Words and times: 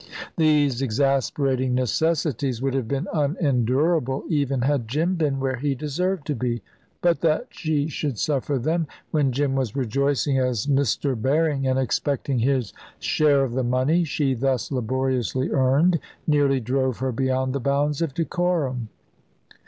These 0.35 0.81
exasperating 0.81 1.75
necessities 1.75 2.59
would 2.59 2.73
have 2.73 2.87
been 2.87 3.07
unendurable, 3.13 4.23
even 4.29 4.61
had 4.63 4.87
Jim 4.87 5.13
been 5.13 5.39
where 5.39 5.57
he 5.57 5.75
deserved 5.75 6.25
to 6.25 6.33
be; 6.33 6.63
but 7.03 7.21
that 7.21 7.49
she 7.51 7.87
should 7.87 8.17
suffer 8.17 8.57
them, 8.57 8.87
when 9.11 9.31
Jim 9.31 9.53
was 9.53 9.75
rejoicing 9.75 10.39
as 10.39 10.65
Mr. 10.65 11.15
Berring 11.15 11.67
and 11.69 11.77
expecting 11.77 12.39
his 12.39 12.73
share 12.99 13.43
of 13.43 13.53
the 13.53 13.61
money 13.63 14.03
she 14.03 14.33
thus 14.33 14.71
laboriously 14.71 15.51
earned, 15.51 15.99
nearly 16.25 16.59
drove 16.59 16.97
her 16.97 17.11
beyond 17.11 17.53
the 17.53 17.59
bounds 17.59 18.01
of 18.01 18.15
decorum. 18.15 18.89